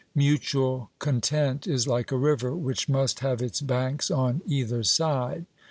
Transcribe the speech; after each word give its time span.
Mutual 0.15 0.89
content 0.97 1.67
is 1.67 1.87
like 1.87 2.11
a 2.11 2.17
river, 2.17 2.55
which 2.55 2.89
must 2.89 3.19
have 3.19 3.39
its 3.39 3.61
banks 3.61 4.09
on 4.09 4.41
either 4.47 4.81
side. 4.81 5.45